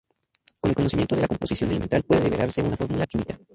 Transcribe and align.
Con 0.59 0.69
el 0.71 0.75
conocimiento 0.75 1.13
de 1.13 1.21
la 1.21 1.27
composición 1.27 1.69
elemental, 1.69 2.01
puede 2.01 2.21
derivarse 2.23 2.63
una 2.63 2.75
fórmula 2.75 3.05
química. 3.05 3.37